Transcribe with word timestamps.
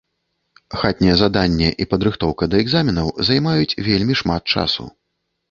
Хатняе 0.83 1.17
заданне 1.21 1.67
і 1.85 1.87
падрыхтоўка 1.91 2.43
да 2.55 2.63
экзаменаў 2.65 3.13
займаюць 3.29 3.77
вельмі 3.91 4.19
шмат 4.25 4.43
часу. 4.59 4.89